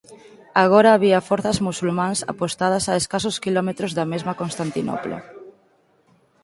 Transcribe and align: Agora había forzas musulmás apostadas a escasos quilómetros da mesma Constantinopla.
Agora 0.63 0.89
había 0.95 1.25
forzas 1.29 1.57
musulmás 1.67 2.17
apostadas 2.31 2.85
a 2.87 2.93
escasos 3.01 3.37
quilómetros 3.43 3.91
da 3.97 4.05
mesma 4.13 4.33
Constantinopla. 4.41 5.17